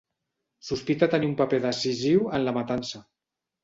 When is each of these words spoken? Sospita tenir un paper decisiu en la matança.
Sospita 0.69 1.11
tenir 1.13 1.31
un 1.33 1.37
paper 1.43 1.63
decisiu 1.69 2.29
en 2.41 2.47
la 2.51 2.59
matança. 2.61 3.09